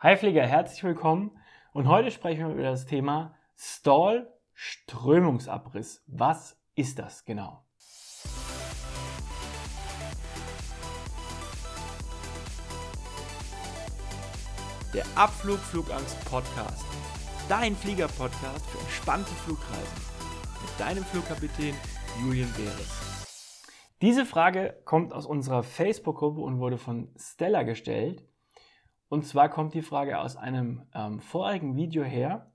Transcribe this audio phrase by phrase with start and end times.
[0.00, 1.36] Hi Flieger, herzlich willkommen
[1.72, 6.04] und heute sprechen wir über das Thema Stall Strömungsabriss.
[6.06, 7.64] Was ist das genau?
[14.94, 16.86] Der Abflug Flugangst Podcast.
[17.48, 19.98] Dein Flieger-Podcast für entspannte Flugreisen.
[20.62, 21.74] Mit deinem Flugkapitän
[22.22, 23.66] Julian Beres.
[24.00, 28.22] Diese Frage kommt aus unserer Facebook-Gruppe und wurde von Stella gestellt.
[29.08, 32.52] Und zwar kommt die Frage aus einem ähm, vorigen Video her,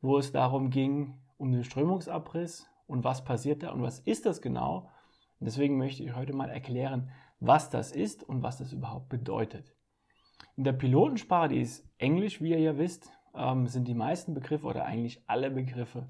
[0.00, 4.40] wo es darum ging, um den Strömungsabriss und was passiert da und was ist das
[4.40, 4.90] genau.
[5.38, 9.74] Und deswegen möchte ich heute mal erklären, was das ist und was das überhaupt bedeutet.
[10.56, 14.66] In der Pilotensprache, die ist Englisch, wie ihr ja wisst, ähm, sind die meisten Begriffe
[14.66, 16.08] oder eigentlich alle Begriffe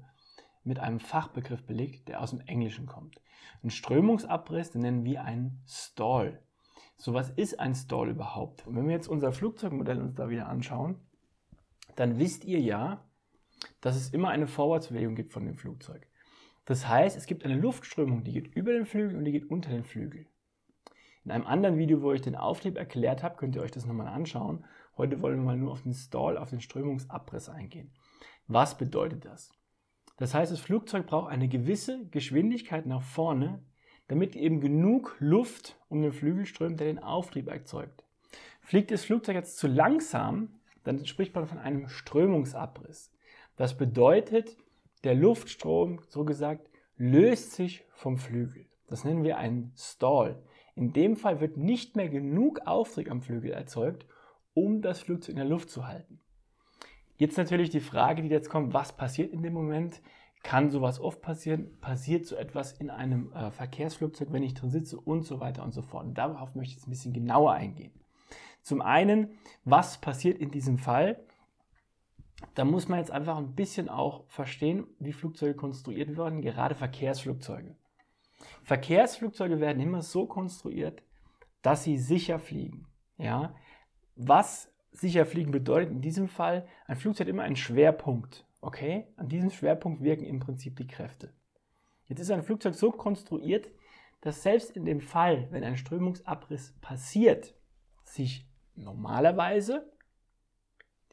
[0.63, 3.21] mit einem Fachbegriff belegt, der aus dem Englischen kommt.
[3.63, 6.43] Ein Strömungsabriss, den nennen wir einen Stall.
[7.01, 8.67] So, was ist ein Stall überhaupt?
[8.67, 10.99] Und wenn wir jetzt unser Flugzeugmodell uns da wieder anschauen,
[11.95, 13.03] dann wisst ihr ja,
[13.81, 16.05] dass es immer eine Vorwärtsbewegung gibt von dem Flugzeug.
[16.65, 19.71] Das heißt, es gibt eine Luftströmung, die geht über den Flügel und die geht unter
[19.71, 20.27] den Flügel.
[21.25, 24.07] In einem anderen Video, wo ich den Auftrieb erklärt habe, könnt ihr euch das nochmal
[24.07, 24.63] anschauen.
[24.95, 27.91] Heute wollen wir mal nur auf den Stall, auf den Strömungsabriss eingehen.
[28.45, 29.51] Was bedeutet das?
[30.17, 33.63] Das heißt, das Flugzeug braucht eine gewisse Geschwindigkeit nach vorne,
[34.11, 38.03] damit eben genug Luft um den Flügel strömt, der den Auftrieb erzeugt.
[38.59, 43.13] Fliegt das Flugzeug jetzt zu langsam, dann spricht man von einem Strömungsabriss.
[43.55, 44.57] Das bedeutet,
[45.05, 48.65] der Luftstrom, so gesagt, löst sich vom Flügel.
[48.87, 50.43] Das nennen wir einen Stall.
[50.75, 54.05] In dem Fall wird nicht mehr genug Auftrieb am Flügel erzeugt,
[54.53, 56.19] um das Flugzeug in der Luft zu halten.
[57.15, 60.01] Jetzt natürlich die Frage, die jetzt kommt, was passiert in dem Moment?
[60.43, 61.79] Kann sowas oft passieren?
[61.79, 65.71] Passiert so etwas in einem äh, Verkehrsflugzeug, wenn ich drin sitze und so weiter und
[65.71, 66.05] so fort?
[66.05, 67.91] Und darauf möchte ich jetzt ein bisschen genauer eingehen.
[68.63, 71.23] Zum einen, was passiert in diesem Fall?
[72.55, 77.75] Da muss man jetzt einfach ein bisschen auch verstehen, wie Flugzeuge konstruiert werden, gerade Verkehrsflugzeuge.
[78.63, 81.03] Verkehrsflugzeuge werden immer so konstruiert,
[81.61, 82.87] dass sie sicher fliegen.
[83.17, 83.55] Ja?
[84.15, 88.45] Was sicher fliegen bedeutet in diesem Fall, ein Flugzeug hat immer einen Schwerpunkt.
[88.61, 91.33] Okay, an diesem Schwerpunkt wirken im Prinzip die Kräfte.
[92.05, 93.69] Jetzt ist ein Flugzeug so konstruiert,
[94.21, 97.55] dass selbst in dem Fall, wenn ein Strömungsabriss passiert,
[98.03, 99.91] sich normalerweise,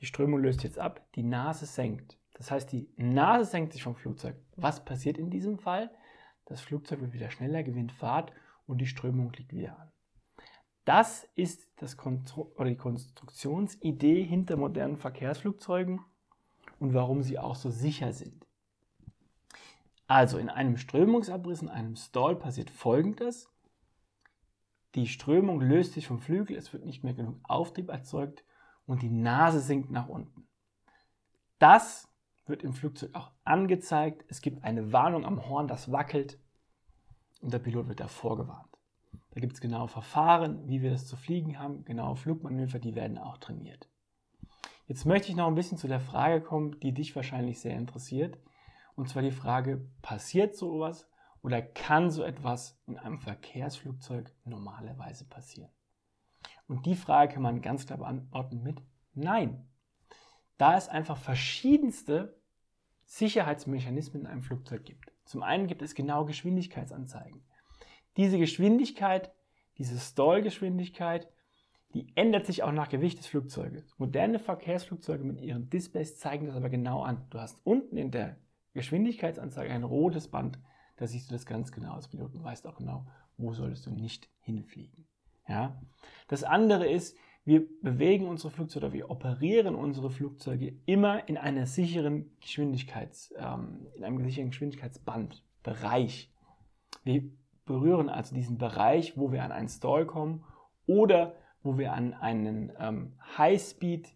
[0.01, 2.19] die Strömung löst jetzt ab, die Nase senkt.
[2.35, 4.37] Das heißt, die Nase senkt sich vom Flugzeug.
[4.57, 5.91] Was passiert in diesem Fall?
[6.45, 8.33] Das Flugzeug wird wieder schneller, gewinnt Fahrt
[8.67, 9.91] und die Strömung liegt wieder an.
[10.85, 16.01] Das ist das Konstru die Konstruktionsidee hinter modernen Verkehrsflugzeugen
[16.79, 18.47] und warum sie auch so sicher sind.
[20.07, 23.51] Also in einem Strömungsabriss, in einem Stall passiert folgendes.
[24.95, 28.43] Die Strömung löst sich vom Flügel, es wird nicht mehr genug Auftrieb erzeugt
[28.87, 30.49] und die Nase sinkt nach unten.
[31.59, 32.09] Das
[32.47, 34.25] wird im Flugzeug auch angezeigt.
[34.29, 36.39] Es gibt eine Warnung am Horn, das wackelt
[37.43, 38.79] und der Pilot wird davor gewarnt.
[39.31, 43.19] Da gibt es genaue Verfahren, wie wir das zu fliegen haben, genaue Flugmanöver, die werden
[43.19, 43.89] auch trainiert.
[44.89, 48.39] Jetzt möchte ich noch ein bisschen zu der Frage kommen, die dich wahrscheinlich sehr interessiert.
[48.97, 51.07] Und zwar die Frage, passiert sowas
[51.43, 55.71] oder kann so etwas in einem Verkehrsflugzeug normalerweise passieren?
[56.69, 58.81] Und die Frage kann man ganz klar beantworten mit
[59.13, 59.69] Nein.
[60.57, 62.41] Da es einfach verschiedenste
[63.05, 65.13] Sicherheitsmechanismen in einem Flugzeug gibt.
[65.27, 67.45] Zum einen gibt es genau Geschwindigkeitsanzeigen.
[68.17, 69.35] Diese Geschwindigkeit,
[69.77, 71.29] diese Stallgeschwindigkeit,
[71.95, 73.95] die ändert sich auch nach Gewicht des Flugzeuges.
[73.99, 77.27] Moderne Verkehrsflugzeuge mit ihren Displays zeigen das aber genau an.
[77.31, 78.37] Du hast unten in der
[78.75, 80.59] Geschwindigkeitsanzeige ein rotes Band.
[80.97, 83.07] Da siehst du das ganz genau als Pilot und weißt auch genau,
[83.37, 85.07] wo solltest du nicht hinfliegen.
[85.49, 85.81] Ja?
[86.27, 91.67] Das andere ist, wir bewegen unsere Flugzeuge oder wir operieren unsere Flugzeuge immer in einer
[91.67, 96.31] sicheren Geschwindigkeits, ähm, in einem sicheren Geschwindigkeitsbandbereich.
[97.05, 97.31] Wir
[97.65, 100.45] berühren also diesen Bereich, wo wir an einen Stall kommen
[100.87, 104.09] oder wo wir an einen ähm, High-Speed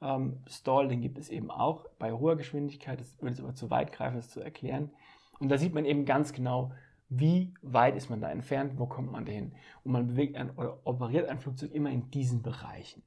[0.00, 3.70] ähm, Stall, den gibt es eben auch bei hoher Geschwindigkeit, das würde es aber zu
[3.70, 4.90] weit greifen, das zu erklären.
[5.38, 6.72] Und da sieht man eben ganz genau,
[7.08, 9.54] wie weit ist man da entfernt, wo kommt man dahin.
[9.82, 13.02] Und man bewegt ein, oder operiert ein Flugzeug immer in diesen Bereichen.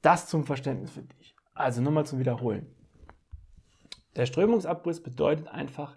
[0.00, 1.34] Das zum Verständnis für dich.
[1.54, 2.66] Also nochmal zum Wiederholen.
[4.16, 5.96] Der Strömungsabriss bedeutet einfach,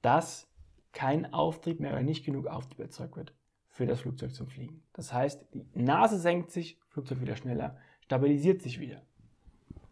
[0.00, 0.48] dass
[0.92, 3.37] kein Auftrieb mehr oder nicht genug Auftrieb erzeugt wird
[3.78, 4.82] für das Flugzeug zum Fliegen.
[4.92, 9.02] Das heißt, die Nase senkt sich, Flugzeug wieder schneller, stabilisiert sich wieder.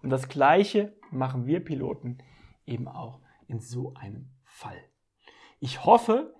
[0.02, 2.18] Und das Gleiche machen wir Piloten
[2.66, 4.82] eben auch in so einem Fall.
[5.60, 6.34] Ich hoffe,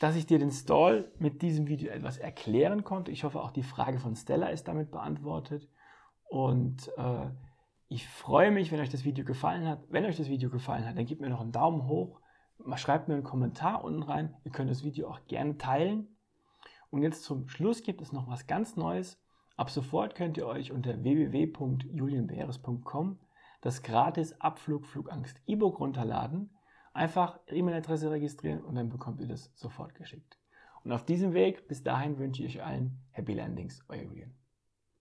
[0.00, 3.10] dass ich dir den Stall mit diesem Video etwas erklären konnte.
[3.10, 5.68] Ich hoffe, auch die Frage von Stella ist damit beantwortet.
[6.30, 7.28] Und äh,
[7.88, 9.84] Ich freue mich, wenn euch das Video gefallen hat.
[9.90, 12.20] Wenn euch das Video gefallen hat, dann gebt mir noch einen Daumen hoch.
[12.76, 14.34] Schreibt mir einen Kommentar unten rein.
[14.44, 16.15] Ihr könnt das Video auch gerne teilen.
[16.90, 19.18] Und jetzt zum Schluss gibt es noch was ganz Neues.
[19.56, 23.18] Ab sofort könnt ihr euch unter www.julienbeeres.com
[23.60, 26.50] das gratis Abflug Flugangst E-Book runterladen.
[26.92, 30.38] Einfach E-Mail-Adresse registrieren und dann bekommt ihr das sofort geschickt.
[30.84, 34.34] Und auf diesem Weg, bis dahin wünsche ich euch allen Happy Landings, euer Julian.